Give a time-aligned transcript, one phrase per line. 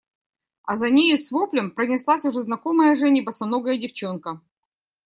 [0.63, 4.41] А за нею с воплем пронеслась уже знакомая Жене босоногая девчонка.